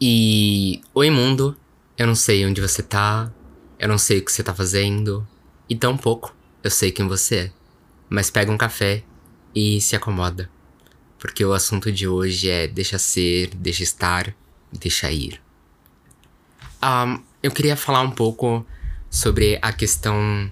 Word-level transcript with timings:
E. 0.00 0.80
Oi, 0.94 1.10
mundo. 1.10 1.56
Eu 1.96 2.06
não 2.06 2.14
sei 2.14 2.46
onde 2.46 2.60
você 2.60 2.84
tá. 2.84 3.32
Eu 3.80 3.88
não 3.88 3.98
sei 3.98 4.18
o 4.18 4.24
que 4.24 4.30
você 4.30 4.44
tá 4.44 4.54
fazendo. 4.54 5.26
E 5.68 5.74
tão 5.74 5.96
pouco 5.96 6.32
eu 6.62 6.70
sei 6.70 6.92
quem 6.92 7.08
você 7.08 7.36
é. 7.36 7.52
Mas 8.08 8.30
pega 8.30 8.52
um 8.52 8.56
café 8.56 9.02
e 9.52 9.80
se 9.80 9.96
acomoda. 9.96 10.48
Porque 11.18 11.44
o 11.44 11.52
assunto 11.52 11.90
de 11.90 12.06
hoje 12.06 12.48
é 12.48 12.68
deixa 12.68 12.96
ser, 12.96 13.48
deixa 13.56 13.82
estar, 13.82 14.32
deixa 14.72 15.10
ir. 15.10 15.42
Um, 16.80 17.20
eu 17.42 17.50
queria 17.50 17.76
falar 17.76 18.02
um 18.02 18.12
pouco 18.12 18.64
sobre 19.10 19.58
a 19.60 19.72
questão 19.72 20.48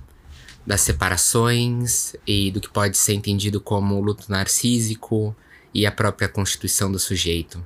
das 0.67 0.81
separações 0.81 2.17
e 2.27 2.51
do 2.51 2.61
que 2.61 2.69
pode 2.69 2.99
ser 2.99 3.15
entendido 3.15 3.61
como 3.61 4.01
luto 4.01 4.29
narcísico 4.29 5.37
e 5.73 5.87
a 5.87 5.93
própria 5.93 6.29
constituição 6.29 6.91
do 6.91 6.99
sujeito. 6.99 7.65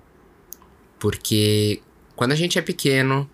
Porque 1.00 1.82
quando 2.14 2.32
a 2.32 2.36
gente 2.36 2.58
é 2.58 2.62
pequeno, 2.62 3.28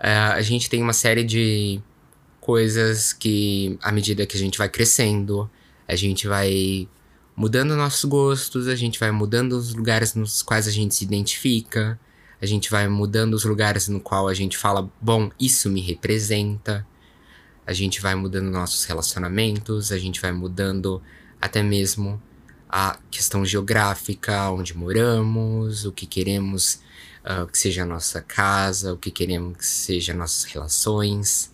uh, 0.00 0.32
a 0.32 0.42
gente 0.42 0.68
tem 0.68 0.82
uma 0.82 0.94
série 0.94 1.22
de 1.22 1.80
coisas 2.40 3.12
que, 3.12 3.78
à 3.82 3.92
medida 3.92 4.26
que 4.26 4.36
a 4.36 4.40
gente 4.40 4.58
vai 4.58 4.68
crescendo, 4.68 5.48
a 5.86 5.94
gente 5.94 6.26
vai 6.26 6.88
mudando 7.36 7.76
nossos 7.76 8.04
gostos, 8.04 8.66
a 8.66 8.74
gente 8.74 8.98
vai 8.98 9.10
mudando 9.10 9.52
os 9.52 9.74
lugares 9.74 10.14
nos 10.14 10.42
quais 10.42 10.66
a 10.66 10.70
gente 10.70 10.94
se 10.94 11.04
identifica, 11.04 12.00
a 12.40 12.46
gente 12.46 12.70
vai 12.70 12.88
mudando 12.88 13.34
os 13.34 13.44
lugares 13.44 13.86
no 13.86 14.00
qual 14.00 14.26
a 14.26 14.34
gente 14.34 14.56
fala, 14.58 14.90
bom, 15.00 15.30
isso 15.38 15.70
me 15.70 15.80
representa. 15.80 16.84
A 17.64 17.72
gente 17.72 18.00
vai 18.00 18.16
mudando 18.16 18.50
nossos 18.50 18.84
relacionamentos, 18.84 19.92
a 19.92 19.98
gente 19.98 20.20
vai 20.20 20.32
mudando 20.32 21.00
até 21.40 21.62
mesmo 21.62 22.20
a 22.68 22.98
questão 23.10 23.44
geográfica, 23.44 24.50
onde 24.50 24.76
moramos, 24.76 25.84
o 25.84 25.92
que 25.92 26.06
queremos 26.06 26.80
uh, 27.24 27.46
que 27.46 27.56
seja 27.56 27.82
a 27.82 27.86
nossa 27.86 28.20
casa, 28.20 28.92
o 28.92 28.96
que 28.96 29.10
queremos 29.10 29.56
que 29.56 29.66
seja 29.66 30.14
nossas 30.14 30.44
relações. 30.44 31.52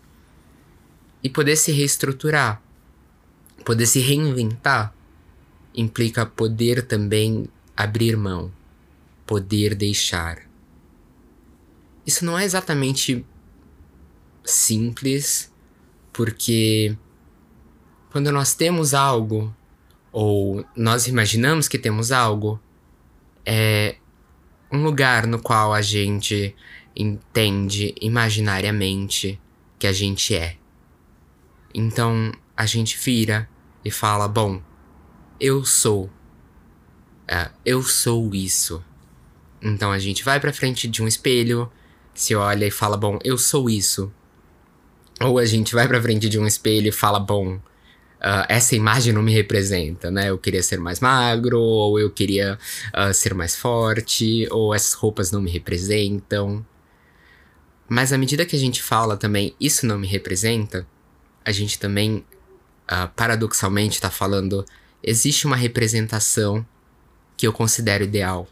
E 1.22 1.28
poder 1.28 1.56
se 1.56 1.72
reestruturar, 1.72 2.62
poder 3.64 3.86
se 3.86 4.00
reinventar, 4.00 4.94
implica 5.75 6.25
poder 6.25 6.86
também 6.86 7.48
abrir 7.77 8.16
mão, 8.16 8.52
poder 9.27 9.75
deixar. 9.75 10.48
Isso 12.06 12.25
não 12.25 12.38
é 12.38 12.44
exatamente 12.44 13.25
simples, 14.44 15.53
porque 16.12 16.97
quando 18.10 18.32
nós 18.32 18.55
temos 18.55 18.94
algo, 18.94 19.55
ou 20.10 20.64
nós 20.75 21.06
imaginamos 21.06 21.69
que 21.69 21.78
temos 21.78 22.10
algo, 22.10 22.60
é 23.44 23.97
um 24.70 24.83
lugar 24.83 25.27
no 25.27 25.38
qual 25.41 25.72
a 25.72 25.80
gente 25.80 26.55
entende 26.94 27.94
imaginariamente 28.00 29.41
que 29.78 29.86
a 29.86 29.92
gente 29.92 30.34
é. 30.34 30.56
Então 31.75 32.33
a 32.56 32.66
gente 32.66 32.98
vira 32.98 33.48
e 33.84 33.91
fala: 33.91 34.27
Bom, 34.27 34.60
eu 35.41 35.64
sou. 35.64 36.10
É, 37.27 37.50
eu 37.64 37.83
sou 37.83 38.34
isso. 38.34 38.83
Então 39.62 39.92
a 39.92 39.98
gente 39.98 40.25
vai 40.25 40.41
pra 40.41 40.52
frente 40.52 40.88
de 40.88 41.03
um 41.03 41.08
espelho, 41.08 41.70
se 42.14 42.34
olha 42.34 42.66
e 42.66 42.70
fala: 42.70 42.97
Bom, 42.97 43.19
eu 43.22 43.38
sou 43.38 43.70
isso. 43.70 44.12
Ou 45.20 45.38
a 45.38 45.44
gente 45.44 45.75
vai 45.75 45.88
pra 45.88 46.00
frente 46.00 46.28
de 46.28 46.38
um 46.38 46.47
espelho 46.47 46.88
e 46.88 46.92
fala: 46.92 47.20
Bom, 47.20 47.60
Uh, 48.19 48.44
essa 48.48 48.74
imagem 48.74 49.12
não 49.12 49.22
me 49.22 49.33
representa, 49.33 50.11
né? 50.11 50.30
Eu 50.30 50.38
queria 50.38 50.62
ser 50.62 50.80
mais 50.80 50.98
magro, 50.98 51.61
ou 51.61 52.00
eu 52.00 52.11
queria 52.11 52.58
uh, 52.88 53.14
ser 53.14 53.33
mais 53.33 53.55
forte, 53.55 54.48
ou 54.50 54.75
essas 54.75 54.92
roupas 54.92 55.30
não 55.30 55.41
me 55.41 55.50
representam. 55.50 56.66
Mas 57.88 58.12
à 58.12 58.19
medida 58.19 58.44
que 58.44 58.56
a 58.56 58.58
gente 58.58 58.83
fala 58.83 59.16
também, 59.16 59.55
isso 59.60 59.86
não 59.86 59.98
me 59.98 60.06
representa, 60.06 60.86
a 61.44 61.52
gente 61.52 61.78
também, 61.78 62.25
uh, 62.91 63.08
paradoxalmente, 63.14 63.94
está 63.94 64.10
falando, 64.10 64.66
existe 65.03 65.47
uma 65.47 65.56
representação 65.56 66.66
que 67.37 67.47
eu 67.47 67.53
considero 67.53 68.03
ideal. 68.03 68.48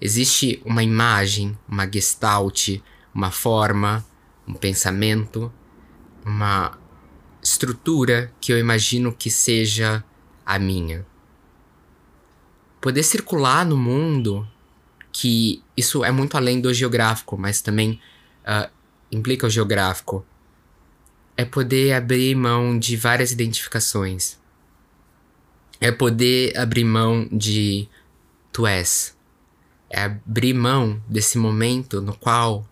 Existe 0.00 0.60
uma 0.64 0.82
imagem, 0.82 1.56
uma 1.68 1.90
gestalt, 1.90 2.80
uma 3.14 3.30
forma, 3.30 4.04
um 4.46 4.52
pensamento, 4.52 5.50
uma 6.26 6.76
estrutura 7.44 8.32
que 8.40 8.50
eu 8.52 8.58
imagino 8.58 9.12
que 9.12 9.30
seja 9.30 10.02
a 10.46 10.58
minha. 10.58 11.06
Poder 12.80 13.02
circular 13.02 13.66
no 13.66 13.76
mundo, 13.76 14.48
que 15.12 15.62
isso 15.76 16.02
é 16.02 16.10
muito 16.10 16.36
além 16.36 16.60
do 16.60 16.72
geográfico, 16.72 17.36
mas 17.36 17.60
também 17.60 18.00
uh, 18.42 18.70
implica 19.12 19.46
o 19.46 19.50
geográfico, 19.50 20.24
é 21.36 21.44
poder 21.44 21.92
abrir 21.92 22.34
mão 22.34 22.78
de 22.78 22.96
várias 22.96 23.30
identificações. 23.30 24.38
É 25.80 25.92
poder 25.92 26.56
abrir 26.56 26.84
mão 26.84 27.28
de 27.30 27.88
tu 28.52 28.66
és. 28.66 29.16
É 29.90 30.04
abrir 30.04 30.54
mão 30.54 31.02
desse 31.08 31.36
momento 31.36 32.00
no 32.00 32.16
qual 32.16 32.66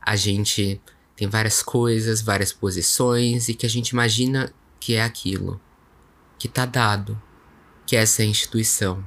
a 0.00 0.16
gente 0.16 0.80
tem 1.20 1.28
várias 1.28 1.62
coisas, 1.62 2.22
várias 2.22 2.50
posições 2.50 3.50
e 3.50 3.54
que 3.54 3.66
a 3.66 3.68
gente 3.68 3.90
imagina 3.90 4.50
que 4.80 4.94
é 4.94 5.02
aquilo, 5.02 5.60
que 6.38 6.48
tá 6.48 6.64
dado, 6.64 7.20
que 7.84 7.94
essa 7.94 8.22
é 8.22 8.24
a 8.24 8.28
instituição, 8.28 9.04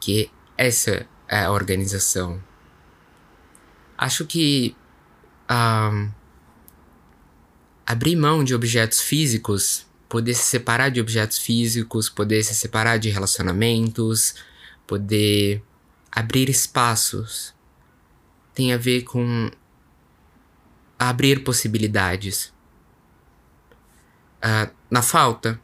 que 0.00 0.30
essa 0.56 1.06
é 1.28 1.44
a 1.44 1.50
organização. 1.50 2.42
Acho 3.98 4.24
que 4.24 4.74
um, 5.50 6.10
abrir 7.84 8.16
mão 8.16 8.42
de 8.42 8.54
objetos 8.54 9.02
físicos, 9.02 9.84
poder 10.08 10.32
se 10.32 10.44
separar 10.44 10.88
de 10.88 10.98
objetos 10.98 11.36
físicos, 11.36 12.08
poder 12.08 12.42
se 12.42 12.54
separar 12.54 12.96
de 12.96 13.10
relacionamentos, 13.10 14.36
poder 14.86 15.62
abrir 16.10 16.48
espaços, 16.48 17.54
tem 18.54 18.72
a 18.72 18.78
ver 18.78 19.02
com 19.02 19.50
abrir 21.08 21.42
possibilidades. 21.42 22.52
Uh, 24.38 24.70
na 24.88 25.02
falta, 25.02 25.60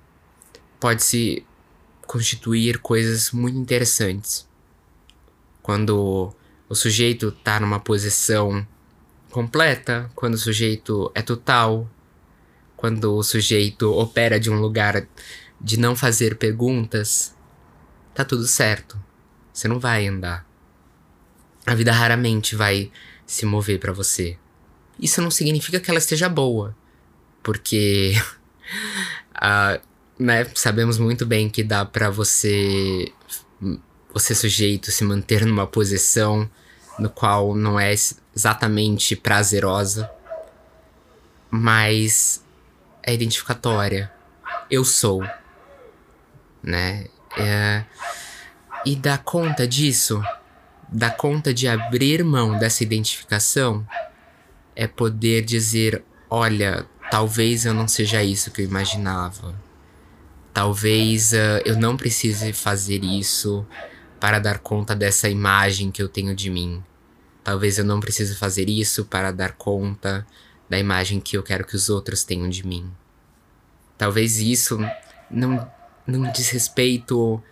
pode-se 0.81 1.47
constituir 2.06 2.78
coisas 2.78 3.31
muito 3.31 3.56
interessantes. 3.56 4.49
Quando 5.62 6.34
o 6.69 6.75
sujeito 6.75 7.28
está 7.28 7.60
numa 7.60 7.78
posição 7.78 8.66
completa, 9.31 10.10
quando 10.15 10.34
o 10.34 10.38
sujeito 10.38 11.10
é 11.15 11.22
total, 11.22 11.88
quando 12.76 13.15
o 13.15 13.22
sujeito 13.22 13.93
opera 13.93 14.41
de 14.41 14.50
um 14.50 14.59
lugar 14.60 15.06
de 15.60 15.78
não 15.78 15.94
fazer 15.94 16.37
perguntas, 16.37 17.32
tá 18.12 18.25
tudo 18.25 18.47
certo. 18.47 18.99
Você 19.53 19.69
não 19.69 19.78
vai 19.78 20.06
andar. 20.09 20.44
A 21.65 21.75
vida 21.75 21.93
raramente 21.93 22.56
vai 22.56 22.91
se 23.26 23.44
mover 23.44 23.78
para 23.78 23.93
você 23.93 24.38
isso 24.98 25.22
não 25.22 25.31
significa 25.31 25.81
que 25.81 25.91
ela 25.91 25.98
esteja 25.98 26.28
boa. 26.28 26.76
Porque 27.42 28.14
uh, 29.36 29.81
né, 30.19 30.47
sabemos 30.54 30.98
muito 30.98 31.25
bem 31.25 31.48
que 31.48 31.62
dá 31.62 31.84
para 31.84 32.10
você, 32.10 33.12
você 34.12 34.34
sujeito, 34.34 34.91
se 34.91 35.04
manter 35.04 35.47
numa 35.47 35.66
posição 35.66 36.50
no 36.98 37.08
qual 37.08 37.54
não 37.54 37.78
é 37.78 37.94
exatamente 38.34 39.14
prazerosa, 39.14 40.10
mas 41.50 42.44
é 43.03 43.14
identificatória. 43.14 44.12
Eu 44.70 44.84
sou, 44.84 45.22
né? 46.62 47.06
É, 47.37 47.84
e 48.84 48.97
dar 48.97 49.19
conta 49.19 49.66
disso, 49.66 50.20
dar 50.88 51.16
conta 51.16 51.54
de 51.54 51.69
abrir 51.69 52.25
mão 52.25 52.58
dessa 52.58 52.82
identificação, 52.82 53.87
é 54.78 54.86
poder 54.86 55.44
dizer: 55.44 56.04
olha, 56.30 56.86
talvez 57.10 57.66
eu 57.66 57.75
não 57.75 57.88
seja 57.88 58.22
isso 58.22 58.52
que 58.52 58.62
eu 58.62 58.64
imaginava. 58.64 59.52
Talvez 60.54 61.32
uh, 61.32 61.60
eu 61.64 61.76
não 61.76 61.96
precise 61.96 62.52
fazer 62.52 63.02
isso 63.04 63.66
para 64.20 64.38
dar 64.38 64.60
conta 64.60 64.94
dessa 64.94 65.28
imagem 65.28 65.90
que 65.90 66.00
eu 66.00 66.08
tenho 66.08 66.34
de 66.34 66.48
mim. 66.48 66.82
Talvez 67.42 67.76
eu 67.78 67.84
não 67.84 67.98
precise 67.98 68.36
fazer 68.36 68.69
isso 68.69 69.04
para 69.04 69.32
dar 69.32 69.52
conta 69.52 70.25
da 70.70 70.78
imagem 70.78 71.20
que 71.20 71.36
eu 71.36 71.42
quero 71.42 71.66
que 71.66 71.75
os 71.75 71.88
outros 71.88 72.22
tenham 72.22 72.48
de 72.48 72.64
mim. 72.64 72.88
Talvez 73.96 74.38
isso 74.38 74.78
não, 75.28 75.69
não 76.06 76.30
diz 76.30 76.50
respeito 76.50 77.42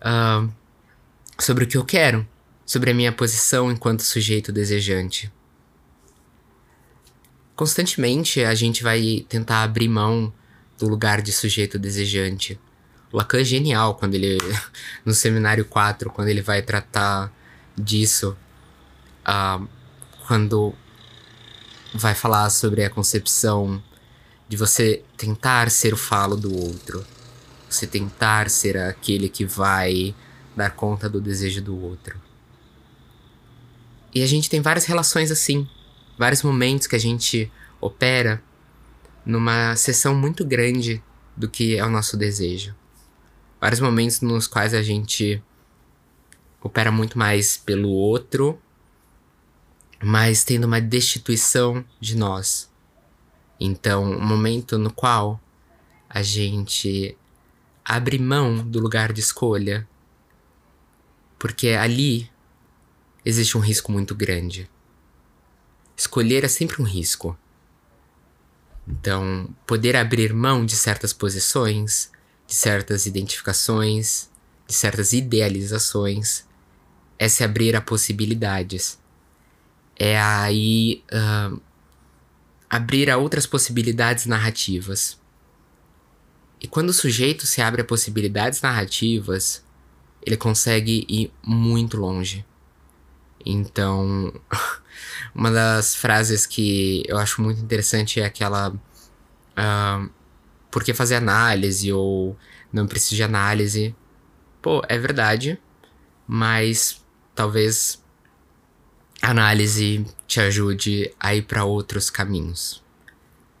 uh, 0.00 0.52
sobre 1.38 1.64
o 1.64 1.66
que 1.66 1.78
eu 1.78 1.84
quero, 1.84 2.28
sobre 2.66 2.90
a 2.90 2.94
minha 2.94 3.12
posição 3.12 3.70
enquanto 3.72 4.02
sujeito 4.02 4.52
desejante 4.52 5.32
constantemente 7.58 8.44
a 8.44 8.54
gente 8.54 8.84
vai 8.84 9.26
tentar 9.28 9.64
abrir 9.64 9.88
mão 9.88 10.32
do 10.78 10.86
lugar 10.86 11.20
de 11.20 11.32
sujeito 11.32 11.76
desejante. 11.76 12.56
O 13.10 13.16
Lacan 13.16 13.40
é 13.40 13.44
genial 13.44 13.96
quando 13.96 14.14
ele, 14.14 14.38
no 15.04 15.12
seminário 15.12 15.64
4, 15.64 16.08
quando 16.08 16.28
ele 16.28 16.40
vai 16.40 16.62
tratar 16.62 17.32
disso. 17.76 18.36
uh, 19.26 19.68
quando 20.24 20.72
vai 21.92 22.14
falar 22.14 22.48
sobre 22.50 22.84
a 22.84 22.90
concepção 22.90 23.82
de 24.48 24.56
você 24.56 25.02
tentar 25.16 25.68
ser 25.68 25.92
o 25.92 25.96
falo 25.96 26.36
do 26.36 26.54
outro, 26.54 27.04
você 27.68 27.88
tentar 27.88 28.50
ser 28.50 28.76
aquele 28.76 29.28
que 29.28 29.44
vai 29.44 30.14
dar 30.54 30.70
conta 30.70 31.08
do 31.08 31.20
desejo 31.20 31.60
do 31.60 31.76
outro. 31.76 32.20
E 34.14 34.22
a 34.22 34.26
gente 34.28 34.48
tem 34.48 34.60
várias 34.60 34.84
relações 34.84 35.32
assim, 35.32 35.68
vários 36.18 36.42
momentos 36.42 36.86
que 36.86 36.96
a 36.96 36.98
gente 36.98 37.50
opera 37.80 38.42
numa 39.24 39.76
seção 39.76 40.14
muito 40.14 40.44
grande 40.44 41.02
do 41.36 41.48
que 41.48 41.76
é 41.76 41.84
o 41.84 41.90
nosso 41.90 42.16
desejo. 42.16 42.74
Vários 43.60 43.80
momentos 43.80 44.20
nos 44.20 44.46
quais 44.46 44.74
a 44.74 44.82
gente 44.82 45.42
opera 46.60 46.90
muito 46.90 47.16
mais 47.16 47.56
pelo 47.56 47.88
outro, 47.88 48.60
mas 50.02 50.44
tendo 50.44 50.64
uma 50.64 50.80
destituição 50.80 51.84
de 52.00 52.16
nós. 52.16 52.70
Então, 53.60 54.04
um 54.04 54.24
momento 54.24 54.78
no 54.78 54.92
qual 54.92 55.40
a 56.08 56.22
gente 56.22 57.16
abre 57.84 58.18
mão 58.18 58.56
do 58.66 58.80
lugar 58.80 59.12
de 59.12 59.20
escolha, 59.20 59.88
porque 61.38 61.68
ali 61.70 62.30
existe 63.24 63.56
um 63.56 63.60
risco 63.60 63.90
muito 63.92 64.14
grande. 64.14 64.68
Escolher 65.98 66.44
é 66.44 66.48
sempre 66.48 66.80
um 66.80 66.84
risco. 66.84 67.36
Então, 68.86 69.52
poder 69.66 69.96
abrir 69.96 70.32
mão 70.32 70.64
de 70.64 70.76
certas 70.76 71.12
posições, 71.12 72.12
de 72.46 72.54
certas 72.54 73.04
identificações, 73.04 74.30
de 74.64 74.74
certas 74.74 75.12
idealizações, 75.12 76.46
é 77.18 77.28
se 77.28 77.42
abrir 77.42 77.74
a 77.74 77.80
possibilidades. 77.80 78.96
É 79.98 80.16
aí 80.20 81.02
uh, 81.12 81.60
abrir 82.70 83.10
a 83.10 83.16
outras 83.16 83.44
possibilidades 83.44 84.24
narrativas. 84.24 85.18
E 86.60 86.68
quando 86.68 86.90
o 86.90 86.94
sujeito 86.94 87.44
se 87.44 87.60
abre 87.60 87.82
a 87.82 87.84
possibilidades 87.84 88.62
narrativas, 88.62 89.64
ele 90.24 90.36
consegue 90.36 91.04
ir 91.08 91.32
muito 91.44 91.96
longe. 91.96 92.46
Então, 93.44 94.32
uma 95.34 95.50
das 95.50 95.94
frases 95.94 96.46
que 96.46 97.02
eu 97.06 97.18
acho 97.18 97.42
muito 97.42 97.60
interessante 97.60 98.20
é 98.20 98.24
aquela. 98.24 98.70
Uh, 98.70 100.10
por 100.70 100.84
que 100.84 100.92
fazer 100.94 101.16
análise? 101.16 101.92
Ou 101.92 102.36
não 102.72 102.86
preciso 102.86 103.16
de 103.16 103.22
análise. 103.22 103.94
Pô, 104.60 104.82
é 104.88 104.98
verdade, 104.98 105.58
mas 106.26 107.02
talvez 107.34 108.02
a 109.22 109.30
análise 109.30 110.04
te 110.26 110.40
ajude 110.40 111.12
a 111.18 111.34
ir 111.34 111.42
para 111.42 111.64
outros 111.64 112.10
caminhos. 112.10 112.82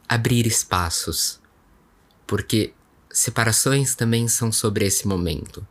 Abrir 0.08 0.46
espaços. 0.46 1.40
Porque 2.26 2.72
separações 3.10 3.94
também 3.94 4.28
são 4.28 4.52
sobre 4.52 4.86
esse 4.86 5.06
momento. 5.06 5.66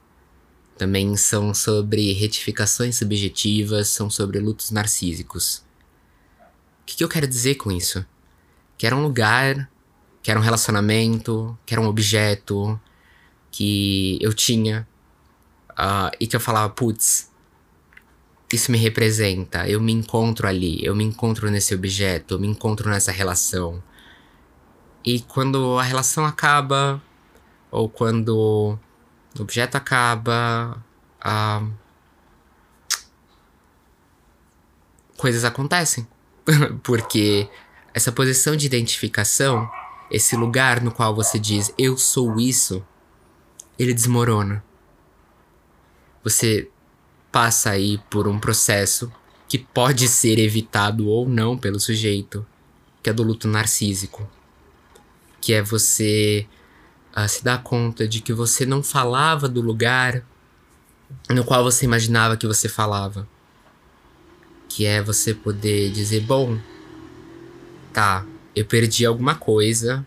Também 0.78 1.16
são 1.18 1.54
sobre 1.54 2.14
retificações 2.14 2.98
subjetivas, 2.98 3.90
são 3.90 4.10
sobre 4.10 4.40
lutos 4.40 4.72
narcísicos. 4.72 5.67
O 6.88 6.90
que, 6.90 6.96
que 6.96 7.04
eu 7.04 7.10
quero 7.10 7.28
dizer 7.28 7.56
com 7.56 7.70
isso? 7.70 8.06
Que 8.78 8.88
era 8.88 8.96
um 8.96 9.04
lugar, 9.04 9.70
que 10.24 10.32
era 10.32 10.40
um 10.40 10.44
relacionamento, 10.44 11.58
que 11.66 11.74
era 11.74 11.82
um 11.82 11.86
objeto 11.86 12.80
que 13.52 14.18
eu 14.22 14.34
tinha 14.34 14.88
uh, 15.72 16.16
e 16.18 16.26
que 16.26 16.34
eu 16.34 16.40
falava, 16.40 16.70
putz, 16.70 17.30
isso 18.54 18.72
me 18.72 18.78
representa, 18.78 19.68
eu 19.68 19.82
me 19.82 19.92
encontro 19.92 20.48
ali, 20.48 20.80
eu 20.82 20.96
me 20.96 21.04
encontro 21.04 21.52
nesse 21.52 21.76
objeto, 21.76 22.36
eu 22.36 22.40
me 22.40 22.48
encontro 22.48 22.90
nessa 22.90 23.12
relação. 23.12 23.84
E 25.04 25.20
quando 25.20 25.78
a 25.78 25.84
relação 25.84 26.26
acaba, 26.26 27.02
ou 27.70 27.90
quando 27.90 28.80
o 29.38 29.42
objeto 29.42 29.76
acaba, 29.76 30.82
ah, 31.20 31.68
coisas 35.18 35.44
acontecem. 35.44 36.08
Porque 36.84 37.50
essa 37.94 38.12
posição 38.12 38.56
de 38.56 38.66
identificação, 38.66 39.70
esse 40.10 40.36
lugar 40.36 40.82
no 40.82 40.92
qual 40.92 41.16
você 41.16 41.38
diz 41.38 41.74
eu 41.78 41.98
sou 41.98 42.40
isso, 42.40 42.86
ele 43.78 43.94
desmorona. 43.94 44.64
Você 46.24 46.70
passa 47.32 47.72
aí 47.72 48.00
por 48.10 48.28
um 48.28 48.40
processo 48.40 49.12
que 49.48 49.58
pode 49.58 50.08
ser 50.08 50.40
evitado 50.40 51.08
ou 51.08 51.28
não 51.28 51.58
pelo 51.58 51.80
sujeito, 51.80 52.46
que 53.02 53.10
é 53.10 53.14
do 53.14 53.24
luto 53.24 53.48
narcísico. 53.48 54.30
Que 55.40 55.54
é 55.54 55.62
você 55.62 56.48
uh, 57.16 57.28
se 57.28 57.44
dar 57.44 57.64
conta 57.64 58.08
de 58.08 58.22
que 58.22 58.34
você 58.34 58.66
não 58.66 58.84
falava 58.84 59.48
do 59.48 59.62
lugar 59.62 60.26
no 61.30 61.44
qual 61.46 61.64
você 61.64 61.86
imaginava 61.86 62.36
que 62.36 62.48
você 62.48 62.68
falava. 62.68 63.28
Que 64.78 64.86
é 64.86 65.02
você 65.02 65.34
poder 65.34 65.92
dizer: 65.92 66.20
bom, 66.20 66.60
tá, 67.92 68.24
eu 68.56 68.64
perdi 68.64 69.08
alguma 69.08 69.34
coisa, 69.34 70.06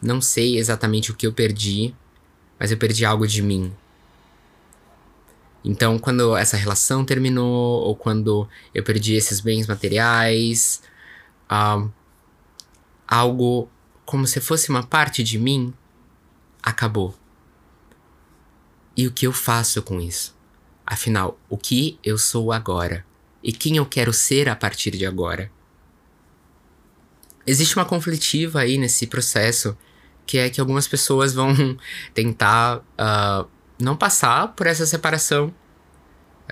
não 0.00 0.20
sei 0.20 0.58
exatamente 0.58 1.10
o 1.10 1.14
que 1.16 1.26
eu 1.26 1.32
perdi, 1.32 1.92
mas 2.56 2.70
eu 2.70 2.78
perdi 2.78 3.04
algo 3.04 3.26
de 3.26 3.42
mim. 3.42 3.74
Então, 5.64 5.98
quando 5.98 6.36
essa 6.36 6.56
relação 6.56 7.04
terminou, 7.04 7.82
ou 7.82 7.96
quando 7.96 8.48
eu 8.72 8.84
perdi 8.84 9.14
esses 9.14 9.40
bens 9.40 9.66
materiais, 9.66 10.80
uh, 11.50 11.90
algo 13.08 13.68
como 14.06 14.24
se 14.24 14.40
fosse 14.40 14.70
uma 14.70 14.84
parte 14.84 15.24
de 15.24 15.36
mim 15.36 15.74
acabou. 16.62 17.12
E 18.96 19.04
o 19.04 19.10
que 19.10 19.26
eu 19.26 19.32
faço 19.32 19.82
com 19.82 20.00
isso? 20.00 20.32
Afinal, 20.86 21.36
o 21.48 21.58
que 21.58 21.98
eu 22.04 22.16
sou 22.16 22.52
agora? 22.52 23.04
E 23.42 23.52
quem 23.52 23.76
eu 23.76 23.86
quero 23.86 24.12
ser 24.12 24.48
a 24.48 24.56
partir 24.56 24.92
de 24.92 25.04
agora? 25.04 25.50
Existe 27.46 27.76
uma 27.76 27.84
conflitiva 27.84 28.60
aí 28.60 28.78
nesse 28.78 29.06
processo, 29.06 29.76
que 30.24 30.38
é 30.38 30.48
que 30.48 30.60
algumas 30.60 30.86
pessoas 30.86 31.34
vão 31.34 31.52
tentar 32.14 32.78
uh, 32.78 33.48
não 33.80 33.96
passar 33.96 34.48
por 34.48 34.66
essa 34.66 34.86
separação. 34.86 35.52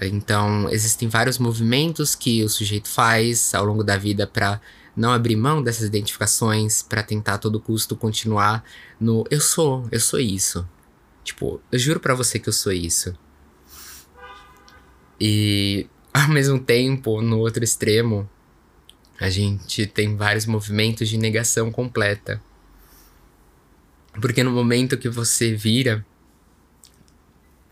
Então, 0.02 0.68
existem 0.70 1.08
vários 1.08 1.38
movimentos 1.38 2.14
que 2.14 2.42
o 2.42 2.48
sujeito 2.48 2.88
faz 2.88 3.54
ao 3.54 3.64
longo 3.64 3.84
da 3.84 3.96
vida 3.96 4.26
para 4.26 4.60
não 4.96 5.12
abrir 5.12 5.36
mão 5.36 5.62
dessas 5.62 5.86
identificações 5.86 6.82
para 6.82 7.02
tentar 7.02 7.34
a 7.34 7.38
todo 7.38 7.60
custo 7.60 7.96
continuar 7.96 8.64
no 8.98 9.24
eu 9.30 9.40
sou, 9.40 9.86
eu 9.92 10.00
sou 10.00 10.18
isso. 10.18 10.68
Tipo, 11.22 11.60
eu 11.70 11.78
juro 11.78 12.00
para 12.00 12.14
você 12.14 12.38
que 12.38 12.48
eu 12.48 12.52
sou 12.52 12.72
isso. 12.72 13.14
E 15.20 15.86
ao 16.14 16.28
mesmo 16.28 16.58
tempo, 16.58 17.20
no 17.22 17.38
outro 17.38 17.62
extremo, 17.62 18.28
a 19.20 19.28
gente 19.28 19.86
tem 19.86 20.16
vários 20.16 20.46
movimentos 20.46 21.08
de 21.08 21.18
negação 21.18 21.70
completa. 21.70 22.42
Porque 24.20 24.42
no 24.42 24.50
momento 24.50 24.98
que 24.98 25.08
você 25.08 25.54
vira 25.54 26.04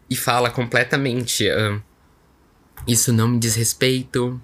e 0.09 0.15
fala 0.15 0.51
completamente, 0.51 1.49
uh, 1.49 1.83
isso 2.87 3.13
não 3.13 3.29
me 3.29 3.39
diz 3.39 3.55
respeito, 3.55 4.41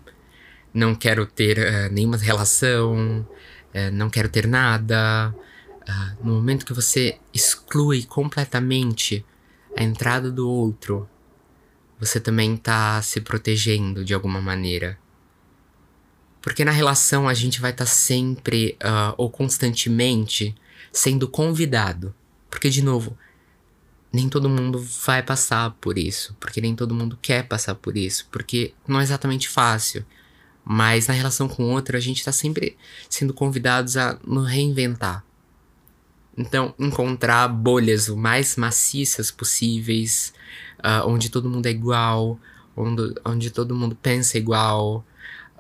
não 0.73 0.95
quero 0.95 1.25
ter 1.25 1.59
uh, 1.59 1.93
nenhuma 1.93 2.17
relação, 2.17 3.21
uh, 3.21 3.91
não 3.93 4.11
quero 4.11 4.29
ter 4.29 4.47
nada. 4.47 5.33
Uh, 5.89 6.27
no 6.27 6.35
momento 6.35 6.67
que 6.67 6.73
você 6.73 7.19
exclui 7.33 8.05
completamente 8.05 9.25
a 9.77 9.83
entrada 9.83 10.31
do 10.31 10.49
outro, 10.49 11.09
você 11.99 12.21
também 12.21 12.55
está 12.55 13.01
se 13.03 13.21
protegendo 13.21 14.05
de 14.05 14.15
alguma 14.15 14.41
maneira. 14.41 14.99
Porque 16.41 16.65
na 16.65 16.71
relação 16.71 17.27
a 17.27 17.35
gente 17.35 17.61
vai 17.61 17.71
estar 17.71 17.87
tá 17.87 17.91
sempre 17.91 18.77
ou 19.17 19.31
constantemente 19.31 20.55
sendo 20.93 21.27
convidado. 21.27 22.15
Porque, 22.51 22.69
de 22.69 22.83
novo, 22.83 23.17
nem 24.13 24.29
todo 24.29 24.49
mundo 24.49 24.79
vai 25.05 25.23
passar 25.23 25.71
por 25.81 25.99
isso. 25.99 26.37
Porque 26.39 26.61
nem 26.61 26.77
todo 26.77 26.95
mundo 26.95 27.19
quer 27.21 27.49
passar 27.49 27.75
por 27.75 27.97
isso. 27.97 28.29
Porque 28.31 28.75
não 28.87 29.01
é 29.01 29.03
exatamente 29.03 29.49
fácil. 29.49 30.05
Mas 30.65 31.07
na 31.07 31.15
relação 31.15 31.49
com 31.49 31.65
outra, 31.73 31.99
a 31.99 32.01
gente 32.01 32.19
está 32.19 32.31
sempre 32.33 32.77
sendo 33.09 33.35
convidados 33.35 33.97
a 33.97 34.19
nos 34.27 34.49
reinventar. 34.49 35.25
Então, 36.37 36.75
encontrar 36.79 37.47
bolhas 37.49 38.09
o 38.09 38.17
mais 38.17 38.57
maciças 38.57 39.31
possíveis, 39.31 40.35
uh, 40.81 41.09
onde 41.09 41.31
todo 41.31 41.49
mundo 41.49 41.67
é 41.67 41.71
igual, 41.71 42.39
onde, 42.77 43.15
onde 43.25 43.51
todo 43.51 43.75
mundo 43.75 43.97
pensa 44.01 44.37
igual, 44.37 45.05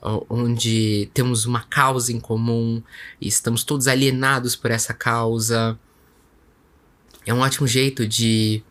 uh, 0.02 0.26
onde 0.28 1.08
temos 1.14 1.46
uma 1.46 1.62
causa 1.62 2.12
em 2.12 2.18
comum 2.18 2.82
e 3.20 3.28
estamos 3.28 3.62
todos 3.62 3.86
alienados 3.86 4.56
por 4.56 4.72
essa 4.72 4.92
causa. 4.92 5.78
É 7.24 7.32
um 7.32 7.40
ótimo 7.40 7.68
jeito 7.68 8.06
de 8.06 8.62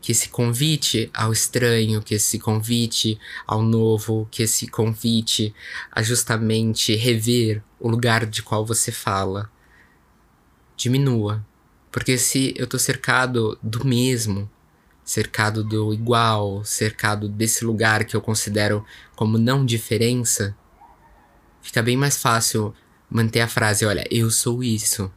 que 0.00 0.12
esse 0.12 0.30
convite 0.30 1.10
ao 1.12 1.32
estranho, 1.32 2.02
que 2.02 2.14
esse 2.14 2.38
convite 2.38 3.18
ao 3.46 3.62
novo, 3.62 4.26
que 4.30 4.42
esse 4.42 4.66
convite 4.66 5.54
a 5.92 6.02
justamente 6.02 6.94
rever 6.96 7.62
o 7.78 7.88
lugar 7.88 8.24
de 8.24 8.42
qual 8.42 8.64
você 8.64 8.90
fala 8.90 9.50
diminua. 10.76 11.44
Porque 11.90 12.18
se 12.18 12.54
eu 12.56 12.66
tô 12.66 12.78
cercado 12.78 13.58
do 13.62 13.86
mesmo, 13.86 14.50
cercado 15.04 15.62
do 15.62 15.92
igual, 15.92 16.64
cercado 16.64 17.28
desse 17.28 17.64
lugar 17.64 18.04
que 18.04 18.16
eu 18.16 18.20
considero 18.20 18.84
como 19.14 19.38
não 19.38 19.64
diferença, 19.64 20.56
fica 21.62 21.82
bem 21.82 21.96
mais 21.96 22.16
fácil 22.16 22.74
manter 23.08 23.40
a 23.40 23.48
frase, 23.48 23.84
olha, 23.84 24.04
eu 24.10 24.30
sou 24.30 24.62
isso. 24.62 25.12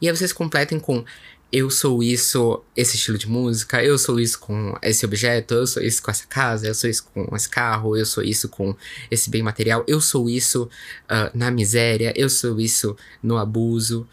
E 0.00 0.08
aí 0.08 0.16
vocês 0.16 0.32
completem 0.32 0.80
com 0.80 1.04
eu 1.52 1.70
sou 1.70 2.02
isso, 2.02 2.62
esse 2.76 2.96
estilo 2.96 3.16
de 3.16 3.28
música, 3.28 3.82
eu 3.82 3.96
sou 3.96 4.18
isso 4.18 4.38
com 4.38 4.76
esse 4.82 5.06
objeto, 5.06 5.54
eu 5.54 5.66
sou 5.66 5.82
isso 5.82 6.02
com 6.02 6.10
essa 6.10 6.26
casa, 6.26 6.66
eu 6.66 6.74
sou 6.74 6.90
isso 6.90 7.04
com 7.14 7.34
esse 7.36 7.48
carro, 7.48 7.96
eu 7.96 8.04
sou 8.04 8.22
isso 8.22 8.48
com 8.48 8.74
esse 9.10 9.30
bem 9.30 9.42
material, 9.42 9.84
eu 9.86 10.00
sou 10.00 10.28
isso 10.28 10.64
uh, 11.04 11.30
na 11.32 11.50
miséria, 11.50 12.12
eu 12.16 12.28
sou 12.28 12.60
isso 12.60 12.96
no 13.22 13.38
abuso. 13.38 14.08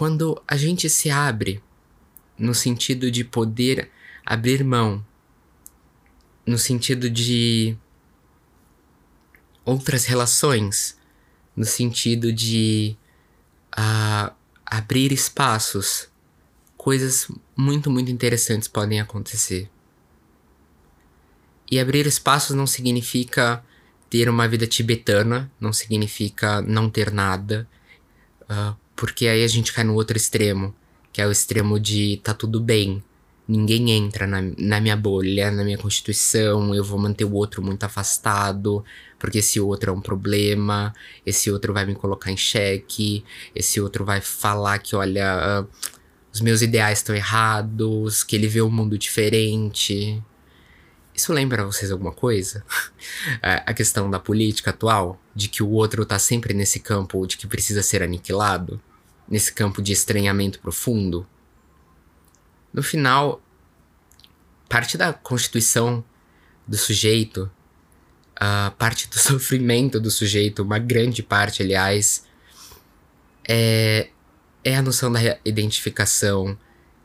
Quando 0.00 0.42
a 0.48 0.56
gente 0.56 0.88
se 0.88 1.10
abre 1.10 1.62
no 2.38 2.54
sentido 2.54 3.10
de 3.10 3.22
poder 3.22 3.90
abrir 4.24 4.64
mão, 4.64 5.04
no 6.46 6.56
sentido 6.56 7.10
de 7.10 7.76
outras 9.62 10.06
relações, 10.06 10.98
no 11.54 11.66
sentido 11.66 12.32
de 12.32 12.96
uh, 13.78 14.34
abrir 14.64 15.12
espaços, 15.12 16.08
coisas 16.78 17.28
muito, 17.54 17.90
muito 17.90 18.10
interessantes 18.10 18.68
podem 18.68 19.02
acontecer. 19.02 19.68
E 21.70 21.78
abrir 21.78 22.06
espaços 22.06 22.56
não 22.56 22.66
significa 22.66 23.62
ter 24.08 24.30
uma 24.30 24.48
vida 24.48 24.66
tibetana, 24.66 25.52
não 25.60 25.74
significa 25.74 26.62
não 26.62 26.88
ter 26.88 27.12
nada, 27.12 27.68
uh, 28.44 28.74
porque 29.00 29.26
aí 29.28 29.42
a 29.42 29.48
gente 29.48 29.72
cai 29.72 29.82
no 29.82 29.94
outro 29.94 30.14
extremo, 30.14 30.74
que 31.10 31.22
é 31.22 31.26
o 31.26 31.32
extremo 31.32 31.80
de 31.80 32.20
tá 32.22 32.34
tudo 32.34 32.60
bem, 32.60 33.02
ninguém 33.48 33.92
entra 33.92 34.26
na, 34.26 34.42
na 34.58 34.78
minha 34.78 34.94
bolha, 34.94 35.50
na 35.50 35.64
minha 35.64 35.78
constituição, 35.78 36.74
eu 36.74 36.84
vou 36.84 36.98
manter 36.98 37.24
o 37.24 37.32
outro 37.32 37.62
muito 37.62 37.82
afastado, 37.82 38.84
porque 39.18 39.38
esse 39.38 39.58
outro 39.58 39.90
é 39.90 39.94
um 39.94 40.02
problema, 40.02 40.92
esse 41.24 41.50
outro 41.50 41.72
vai 41.72 41.86
me 41.86 41.94
colocar 41.94 42.30
em 42.30 42.36
xeque, 42.36 43.24
esse 43.54 43.80
outro 43.80 44.04
vai 44.04 44.20
falar 44.20 44.78
que, 44.80 44.94
olha, 44.94 45.62
uh, 45.62 45.68
os 46.30 46.42
meus 46.42 46.60
ideais 46.60 46.98
estão 46.98 47.16
errados, 47.16 48.22
que 48.22 48.36
ele 48.36 48.48
vê 48.48 48.60
um 48.60 48.70
mundo 48.70 48.98
diferente. 48.98 50.22
Isso 51.14 51.32
lembra 51.32 51.64
vocês 51.64 51.90
alguma 51.90 52.12
coisa? 52.12 52.62
A 53.42 53.72
questão 53.72 54.10
da 54.10 54.20
política 54.20 54.70
atual, 54.70 55.18
de 55.34 55.48
que 55.48 55.62
o 55.62 55.70
outro 55.70 56.04
tá 56.04 56.18
sempre 56.18 56.52
nesse 56.52 56.80
campo 56.80 57.26
de 57.26 57.38
que 57.38 57.46
precisa 57.46 57.82
ser 57.82 58.02
aniquilado, 58.02 58.78
nesse 59.30 59.52
campo 59.52 59.80
de 59.80 59.92
estranhamento 59.92 60.58
profundo. 60.58 61.26
No 62.72 62.82
final, 62.82 63.40
parte 64.68 64.98
da 64.98 65.12
constituição 65.12 66.04
do 66.66 66.76
sujeito, 66.76 67.50
a 68.34 68.72
parte 68.76 69.08
do 69.08 69.16
sofrimento 69.18 70.00
do 70.00 70.10
sujeito, 70.10 70.62
uma 70.62 70.78
grande 70.78 71.22
parte, 71.22 71.62
aliás, 71.62 72.24
é, 73.48 74.08
é 74.64 74.76
a 74.76 74.82
noção 74.82 75.12
da 75.12 75.20
identificação, 75.44 76.58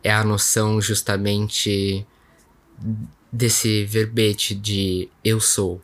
é 0.04 0.12
a 0.12 0.24
noção 0.24 0.82
justamente 0.82 2.06
desse 3.32 3.84
verbete 3.86 4.54
de 4.54 5.10
eu 5.24 5.40
sou, 5.40 5.82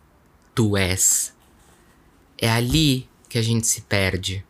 tu 0.53 0.77
és. 0.77 1.33
É 2.37 2.49
ali 2.49 3.09
que 3.27 3.37
a 3.37 3.41
gente 3.41 3.67
se 3.67 3.81
perde, 3.81 4.45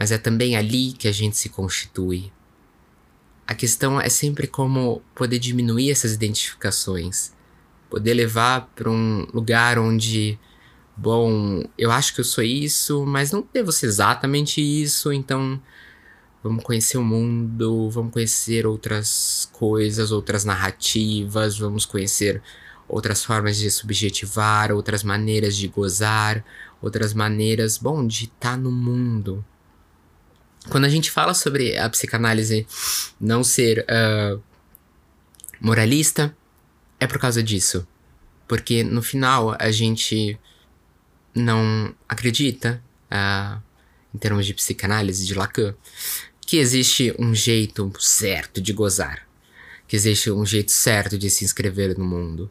mas 0.00 0.10
é 0.10 0.16
também 0.16 0.56
ali 0.56 0.92
que 0.92 1.06
a 1.06 1.12
gente 1.12 1.36
se 1.36 1.50
constitui. 1.50 2.32
A 3.46 3.54
questão 3.54 4.00
é 4.00 4.08
sempre 4.08 4.46
como 4.46 5.02
poder 5.14 5.38
diminuir 5.38 5.90
essas 5.90 6.14
identificações, 6.14 7.34
poder 7.90 8.14
levar 8.14 8.70
para 8.74 8.90
um 8.90 9.26
lugar 9.30 9.78
onde, 9.78 10.38
bom, 10.96 11.62
eu 11.76 11.90
acho 11.90 12.14
que 12.14 12.20
eu 12.22 12.24
sou 12.24 12.42
isso, 12.42 13.04
mas 13.04 13.30
não 13.30 13.46
devo 13.52 13.70
ser 13.72 13.88
exatamente 13.88 14.62
isso, 14.62 15.12
então 15.12 15.60
vamos 16.42 16.64
conhecer 16.64 16.96
o 16.96 17.04
mundo, 17.04 17.90
vamos 17.90 18.10
conhecer 18.10 18.66
outras 18.66 19.50
coisas, 19.52 20.12
outras 20.12 20.46
narrativas, 20.46 21.58
vamos 21.58 21.84
conhecer 21.84 22.42
outras 22.88 23.22
formas 23.22 23.58
de 23.58 23.70
subjetivar, 23.70 24.72
outras 24.72 25.04
maneiras 25.04 25.54
de 25.54 25.68
gozar, 25.68 26.42
outras 26.80 27.12
maneiras, 27.12 27.76
bom, 27.76 28.06
de 28.06 28.24
estar 28.24 28.52
tá 28.52 28.56
no 28.56 28.72
mundo. 28.72 29.44
Quando 30.68 30.84
a 30.84 30.88
gente 30.88 31.10
fala 31.10 31.32
sobre 31.32 31.76
a 31.78 31.88
psicanálise 31.88 32.66
não 33.20 33.42
ser 33.42 33.86
uh, 33.88 34.42
moralista, 35.60 36.36
é 36.98 37.06
por 37.06 37.18
causa 37.18 37.42
disso. 37.42 37.86
Porque 38.46 38.82
no 38.82 39.02
final 39.02 39.56
a 39.58 39.70
gente 39.70 40.38
não 41.34 41.94
acredita, 42.08 42.82
uh, 43.10 43.60
em 44.14 44.18
termos 44.18 44.44
de 44.44 44.52
psicanálise 44.52 45.24
de 45.26 45.34
Lacan, 45.34 45.74
que 46.46 46.58
existe 46.58 47.14
um 47.18 47.34
jeito 47.34 47.90
certo 47.98 48.60
de 48.60 48.72
gozar, 48.72 49.26
que 49.86 49.96
existe 49.96 50.30
um 50.30 50.44
jeito 50.44 50.72
certo 50.72 51.16
de 51.16 51.30
se 51.30 51.44
inscrever 51.44 51.96
no 51.96 52.04
mundo. 52.04 52.50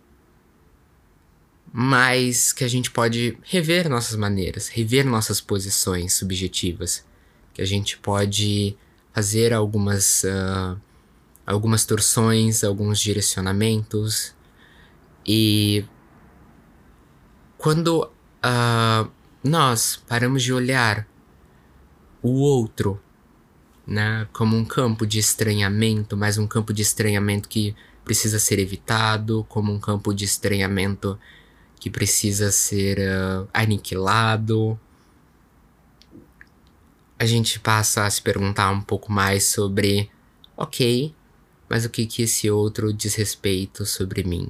Mas 1.71 2.51
que 2.51 2.63
a 2.63 2.67
gente 2.67 2.89
pode 2.89 3.37
rever 3.43 3.87
nossas 3.87 4.15
maneiras, 4.15 4.69
rever 4.69 5.05
nossas 5.05 5.39
posições 5.39 6.13
subjetivas 6.13 7.07
que 7.59 7.63
a 7.63 7.65
gente 7.65 7.97
pode 7.97 8.77
fazer 9.13 9.53
algumas, 9.53 10.23
uh, 10.23 10.79
algumas 11.45 11.85
torções, 11.85 12.63
alguns 12.63 12.99
direcionamentos. 13.01 14.33
E 15.27 15.83
quando 17.57 18.03
uh, 18.05 19.11
nós 19.43 20.01
paramos 20.07 20.41
de 20.41 20.53
olhar 20.53 21.05
o 22.23 22.31
outro 22.39 22.97
né, 23.85 24.25
como 24.31 24.55
um 24.55 24.63
campo 24.63 25.05
de 25.05 25.19
estranhamento, 25.19 26.15
mas 26.15 26.37
um 26.37 26.47
campo 26.47 26.71
de 26.71 26.81
estranhamento 26.81 27.49
que 27.49 27.75
precisa 28.05 28.39
ser 28.39 28.57
evitado, 28.57 29.45
como 29.49 29.73
um 29.73 29.79
campo 29.79 30.13
de 30.13 30.23
estranhamento 30.23 31.19
que 31.77 31.89
precisa 31.89 32.53
ser 32.53 32.99
uh, 32.99 33.49
aniquilado, 33.53 34.79
a 37.19 37.25
gente 37.25 37.59
passa 37.59 38.05
a 38.05 38.09
se 38.09 38.21
perguntar 38.21 38.71
um 38.71 38.79
pouco 38.79 39.11
mais 39.11 39.43
sobre, 39.43 40.09
ok, 40.55 41.13
mas 41.69 41.83
o 41.83 41.89
que 41.89 42.05
que 42.05 42.21
esse 42.23 42.49
outro 42.49 42.93
diz 42.93 43.13
respeito 43.15 43.85
sobre 43.85 44.23
mim? 44.23 44.49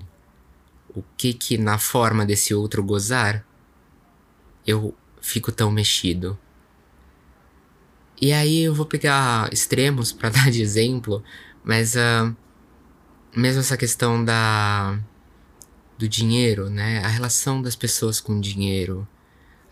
O 0.95 1.03
que 1.17 1.33
que 1.33 1.57
na 1.57 1.79
forma 1.79 2.25
desse 2.25 2.53
outro 2.53 2.83
gozar 2.83 3.43
eu 4.67 4.95
fico 5.19 5.51
tão 5.51 5.71
mexido? 5.71 6.37
E 8.21 8.31
aí 8.31 8.61
eu 8.61 8.75
vou 8.75 8.85
pegar 8.85 9.51
extremos 9.51 10.11
para 10.11 10.29
dar 10.29 10.51
de 10.51 10.61
exemplo, 10.61 11.23
mas 11.63 11.95
uh, 11.95 12.35
mesmo 13.35 13.61
essa 13.61 13.77
questão 13.77 14.23
da 14.23 14.99
do 15.97 16.07
dinheiro, 16.07 16.69
né? 16.69 16.99
A 17.03 17.07
relação 17.07 17.61
das 17.61 17.75
pessoas 17.75 18.21
com 18.21 18.37
o 18.37 18.41
dinheiro, 18.41 19.07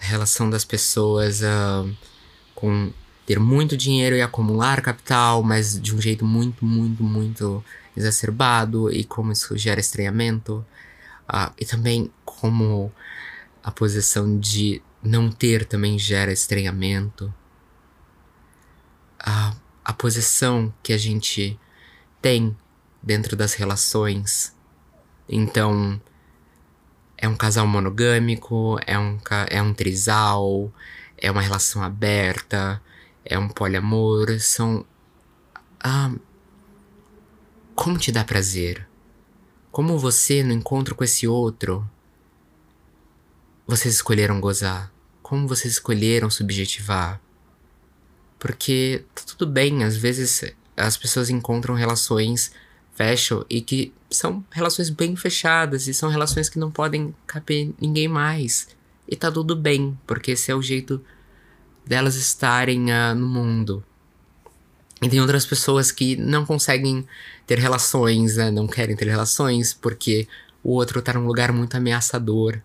a 0.02 0.04
relação 0.04 0.50
das 0.50 0.66
pessoas 0.66 1.42
uh, 1.42 1.96
com 2.58 2.92
ter 3.24 3.40
muito 3.40 3.78
dinheiro 3.78 4.16
e 4.16 4.22
acumular 4.22 4.82
capital, 4.82 5.44
mas 5.44 5.80
de 5.80 5.94
um 5.94 6.02
jeito 6.02 6.26
muito, 6.26 6.66
muito, 6.66 7.04
muito 7.04 7.64
exacerbado 7.96 8.92
e 8.92 9.04
como 9.04 9.32
isso 9.32 9.56
gera 9.56 9.80
estranhamento. 9.80 10.66
Uh, 11.30 11.54
e 11.60 11.66
também 11.66 12.12
como 12.26 12.92
a 13.64 13.70
posição 13.70 14.40
de 14.40 14.82
não 15.04 15.30
ter 15.30 15.66
também 15.66 16.00
gera 16.00 16.32
estranhamento. 16.32 17.32
Uh, 19.22 19.56
a 19.86 19.94
posição 19.94 20.74
que 20.82 20.92
a 20.92 20.98
gente 20.98 21.60
tem 22.20 22.58
dentro 23.04 23.36
das 23.36 23.54
relações. 23.54 24.52
Então, 25.30 26.02
é 27.16 27.28
um 27.28 27.36
casal 27.36 27.68
monogâmico, 27.68 28.80
é 28.88 28.98
um, 28.98 29.20
é 29.48 29.62
um 29.62 29.76
trisal, 29.76 30.72
é 31.18 31.32
uma 31.32 31.42
relação 31.42 31.84
aberta, 31.84 32.82
é 33.26 33.38
um 33.38 33.50
poliamor, 33.50 34.40
são. 34.40 34.86
Ah, 35.80 36.12
como 37.76 37.98
te 37.98 38.12
dá 38.12 38.24
prazer? 38.24 38.88
Como 39.72 39.98
você, 40.00 40.44
no 40.44 40.54
encontro 40.54 40.96
com 40.96 41.04
esse 41.04 41.28
outro, 41.28 41.88
vocês 43.68 43.94
escolheram 43.96 44.40
gozar? 44.40 44.92
Como 45.22 45.48
vocês 45.48 45.74
escolheram 45.74 46.30
subjetivar? 46.30 47.22
Porque 48.40 49.04
tá 49.14 49.24
tudo 49.26 49.46
bem, 49.46 49.84
às 49.84 49.98
vezes 49.98 50.54
as 50.76 50.98
pessoas 50.98 51.30
encontram 51.30 51.76
relações 51.76 52.52
fecham 52.98 53.46
e 53.48 53.62
que 53.62 53.94
são 54.10 54.44
relações 54.50 54.90
bem 54.90 55.16
fechadas 55.16 55.88
e 55.88 55.94
são 55.94 56.10
relações 56.10 56.50
que 56.50 56.58
não 56.58 56.72
podem 56.72 57.14
caber 57.28 57.72
ninguém 57.80 58.08
mais. 58.08 58.68
E 59.08 59.16
tá 59.16 59.32
tudo 59.32 59.56
bem, 59.56 59.98
porque 60.06 60.32
esse 60.32 60.52
é 60.52 60.56
o 60.56 60.62
jeito 60.62 61.04
delas 61.86 62.16
estarem 62.16 62.92
uh, 62.92 63.16
no 63.16 63.28
mundo. 63.28 63.84
E 65.02 65.08
tem 65.08 65.22
outras 65.22 65.46
pessoas 65.46 65.92
que 65.92 66.16
não 66.16 66.46
conseguem 66.46 67.08
ter 67.46 67.60
relações, 67.60 68.38
né? 68.38 68.50
Não 68.50 68.68
querem 68.68 68.96
ter 68.96 69.08
relações 69.08 69.74
porque 69.74 70.28
o 70.64 70.72
outro 70.72 71.02
tá 71.02 71.14
num 71.14 71.26
lugar 71.26 71.52
muito 71.52 71.78
ameaçador. 71.78 72.60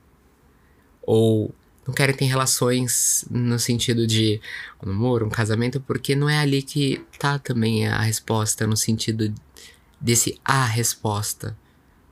Ou 1.03 1.55
não 1.87 1.93
querem 1.93 2.15
ter 2.15 2.25
relações 2.25 3.25
no 3.31 3.59
sentido 3.59 4.07
de 4.07 4.41
um 4.83 4.89
namoro, 4.89 5.27
um 5.27 5.31
casamento, 5.31 5.81
porque 5.81 6.15
não 6.15 6.29
é 6.29 6.39
ali 6.39 6.63
que 6.63 7.05
tá 7.19 7.39
também 7.39 7.87
a 7.87 8.01
resposta, 8.01 8.67
no 8.67 8.77
sentido 8.77 9.33
desse 10.01 10.41
a 10.45 10.65
resposta, 10.65 11.57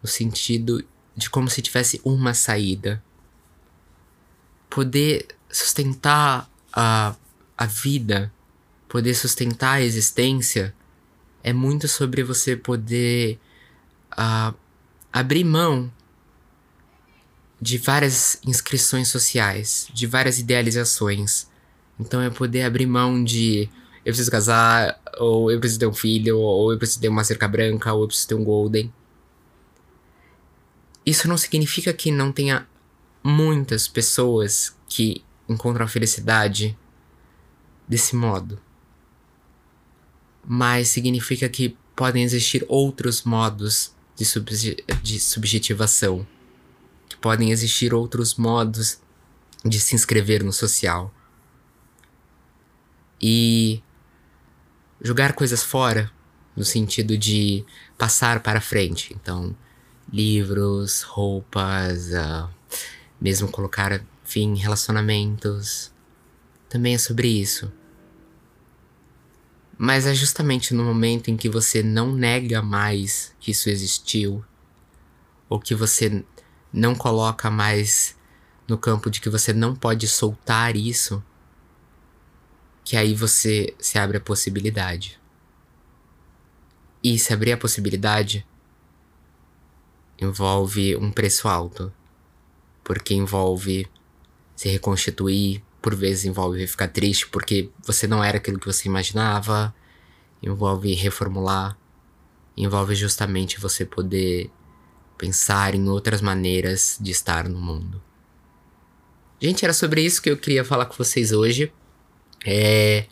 no 0.02 0.08
sentido 0.08 0.84
de 1.16 1.30
como 1.30 1.48
se 1.48 1.62
tivesse 1.62 2.00
uma 2.04 2.34
saída. 2.34 3.02
Poder 4.70 5.26
sustentar 5.50 6.48
a, 6.72 7.14
a 7.58 7.66
vida, 7.66 8.32
poder 8.88 9.14
sustentar 9.14 9.74
a 9.74 9.82
existência, 9.82 10.74
é 11.42 11.52
muito 11.52 11.88
sobre 11.88 12.22
você 12.22 12.56
poder 12.56 13.38
uh, 14.12 14.54
abrir 15.12 15.44
mão 15.44 15.92
de 17.60 17.76
várias 17.76 18.40
inscrições 18.46 19.08
sociais, 19.08 19.88
de 19.92 20.06
várias 20.06 20.38
idealizações. 20.38 21.46
Então 21.98 22.20
é 22.20 22.30
poder 22.30 22.62
abrir 22.62 22.86
mão 22.86 23.22
de 23.22 23.68
eu 24.04 24.12
preciso 24.12 24.30
casar, 24.30 24.98
ou 25.18 25.50
eu 25.50 25.60
preciso 25.60 25.80
ter 25.80 25.86
um 25.86 25.92
filho, 25.92 26.38
ou 26.38 26.72
eu 26.72 26.78
preciso 26.78 27.00
ter 27.00 27.08
uma 27.08 27.22
cerca 27.22 27.46
branca, 27.46 27.92
ou 27.92 28.02
eu 28.02 28.06
preciso 28.06 28.28
ter 28.28 28.34
um 28.34 28.44
golden. 28.44 28.92
Isso 31.04 31.28
não 31.28 31.36
significa 31.36 31.92
que 31.92 32.10
não 32.10 32.32
tenha 32.32 32.66
muitas 33.22 33.86
pessoas 33.86 34.76
que 34.88 35.24
encontram 35.48 35.84
a 35.84 35.88
felicidade 35.88 36.76
desse 37.86 38.14
modo. 38.16 38.60
Mas 40.44 40.88
significa 40.88 41.48
que 41.48 41.76
podem 41.94 42.22
existir 42.22 42.64
outros 42.68 43.22
modos 43.22 43.94
de, 44.16 44.24
subje 44.24 44.76
de 45.02 45.20
subjetivação 45.20 46.26
podem 47.20 47.50
existir 47.50 47.92
outros 47.92 48.34
modos 48.34 49.00
de 49.64 49.78
se 49.78 49.94
inscrever 49.94 50.42
no 50.42 50.52
social. 50.52 51.12
E 53.20 53.82
jogar 55.02 55.34
coisas 55.34 55.62
fora, 55.62 56.10
no 56.56 56.64
sentido 56.64 57.16
de 57.16 57.64
passar 57.98 58.42
para 58.42 58.60
frente. 58.60 59.14
Então, 59.14 59.54
livros, 60.10 61.02
roupas, 61.02 62.08
uh, 62.08 62.48
mesmo 63.20 63.48
colocar 63.48 64.04
fim 64.24 64.54
relacionamentos. 64.54 65.92
Também 66.68 66.94
é 66.94 66.98
sobre 66.98 67.28
isso. 67.28 67.70
Mas 69.76 70.06
é 70.06 70.14
justamente 70.14 70.74
no 70.74 70.84
momento 70.84 71.30
em 71.30 71.36
que 71.36 71.48
você 71.48 71.82
não 71.82 72.12
nega 72.12 72.62
mais 72.62 73.34
que 73.40 73.50
isso 73.50 73.68
existiu, 73.68 74.44
ou 75.48 75.58
que 75.58 75.74
você 75.74 76.24
não 76.72 76.94
coloca 76.94 77.50
mais 77.50 78.16
no 78.68 78.78
campo 78.78 79.10
de 79.10 79.20
que 79.20 79.28
você 79.28 79.52
não 79.52 79.74
pode 79.74 80.06
soltar 80.06 80.76
isso, 80.76 81.22
que 82.84 82.96
aí 82.96 83.14
você 83.14 83.74
se 83.78 83.98
abre 83.98 84.18
a 84.18 84.20
possibilidade. 84.20 85.18
E 87.02 87.18
se 87.18 87.32
abrir 87.32 87.52
a 87.52 87.56
possibilidade 87.56 88.46
envolve 90.20 90.94
um 90.96 91.10
preço 91.10 91.48
alto, 91.48 91.92
porque 92.90 93.14
envolve 93.14 93.86
se 94.56 94.68
reconstituir, 94.68 95.62
por 95.80 95.94
vezes 95.94 96.24
envolve 96.24 96.66
ficar 96.66 96.88
triste 96.88 97.28
porque 97.28 97.70
você 97.86 98.08
não 98.08 98.24
era 98.24 98.38
aquilo 98.38 98.58
que 98.58 98.66
você 98.66 98.88
imaginava, 98.88 99.72
envolve 100.42 100.92
reformular, 100.94 101.78
envolve 102.56 102.96
justamente 102.96 103.60
você 103.60 103.84
poder 103.84 104.50
pensar 105.16 105.72
em 105.72 105.88
outras 105.88 106.20
maneiras 106.20 106.98
de 107.00 107.12
estar 107.12 107.48
no 107.48 107.60
mundo. 107.60 108.02
Gente, 109.40 109.64
era 109.64 109.72
sobre 109.72 110.02
isso 110.02 110.20
que 110.20 110.28
eu 110.28 110.36
queria 110.36 110.64
falar 110.64 110.86
com 110.86 110.96
vocês 110.96 111.30
hoje. 111.30 111.72
É, 112.44 113.06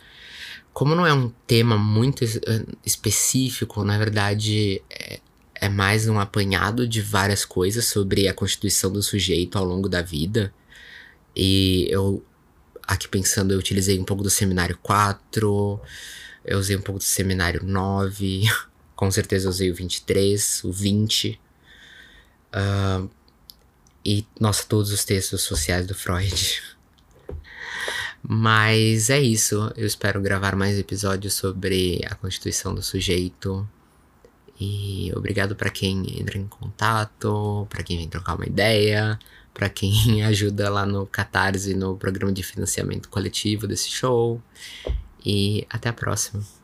como 0.73 0.97
não 0.97 1.07
é 1.07 1.15
um 1.15 1.29
tema 1.47 1.79
muito 1.79 2.25
eh, 2.25 2.67
específico, 2.85 3.85
na 3.85 3.97
verdade 3.97 4.83
é, 4.91 5.21
é 5.61 5.69
mais 5.69 6.09
um 6.09 6.19
apanhado 6.19 6.87
de 6.87 7.01
várias 7.01 7.45
coisas 7.45 7.85
sobre 7.87 8.29
a 8.29 8.35
constituição 8.35 8.93
do 8.93 9.03
sujeito 9.03 9.59
ao 9.59 9.65
longo 9.65 9.89
da 9.89 10.03
vida. 10.03 10.53
E 11.35 11.87
eu, 11.91 12.25
aqui 12.83 13.09
pensando, 13.09 13.53
eu 13.53 13.59
utilizei 13.59 13.99
um 13.99 14.05
pouco 14.05 14.23
do 14.23 14.31
seminário 14.31 14.79
4, 14.83 15.81
eu 16.45 16.59
usei 16.59 16.77
um 16.77 16.81
pouco 16.81 16.99
do 16.99 17.05
seminário 17.05 17.65
9, 17.65 18.43
com 18.95 19.11
certeza 19.11 19.49
usei 19.49 19.71
o 19.71 19.75
23, 19.75 20.65
o 20.65 20.73
20. 20.73 21.41
Uh, 22.55 23.11
e, 24.05 24.27
nossa, 24.41 24.65
todos 24.65 24.91
os 24.93 25.05
textos 25.05 25.43
sociais 25.43 25.87
do 25.87 25.95
Freud. 25.95 26.63
Mas 28.23 29.11
é 29.11 29.21
isso. 29.21 29.73
Eu 29.77 29.87
espero 29.87 30.21
gravar 30.21 30.57
mais 30.57 30.79
episódios 30.79 31.35
sobre 31.35 32.01
a 32.09 32.15
constituição 32.15 32.75
do 32.75 32.83
sujeito. 32.83 33.69
E 34.61 35.13
obrigado 35.15 35.55
para 35.55 35.71
quem 35.71 36.21
entra 36.21 36.37
em 36.37 36.47
contato, 36.47 37.67
para 37.71 37.83
quem 37.83 37.97
vem 37.97 38.09
trocar 38.09 38.35
uma 38.35 38.47
ideia, 38.47 39.19
para 39.55 39.69
quem 39.69 40.23
ajuda 40.27 40.69
lá 40.69 40.85
no 40.85 41.07
Catarse, 41.07 41.75
no 41.75 41.97
programa 41.97 42.33
de 42.33 42.43
financiamento 42.43 43.09
coletivo 43.09 43.67
desse 43.67 43.91
show. 43.91 44.43
E 45.25 45.67
até 45.71 45.89
a 45.89 45.93
próxima. 45.93 46.58